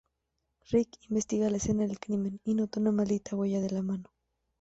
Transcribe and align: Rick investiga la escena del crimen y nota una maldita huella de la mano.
Rick 0.71 0.97
investiga 1.09 1.51
la 1.51 1.57
escena 1.57 1.83
del 1.85 1.99
crimen 1.99 2.41
y 2.43 2.55
nota 2.55 2.79
una 2.79 2.91
maldita 2.91 3.35
huella 3.35 3.61
de 3.61 3.69
la 3.69 3.83
mano. 3.83 4.09